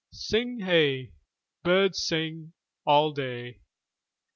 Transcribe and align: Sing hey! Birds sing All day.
Sing 0.11 0.61
hey! 0.61 1.11
Birds 1.63 2.03
sing 2.07 2.53
All 2.87 3.11
day. 3.13 3.59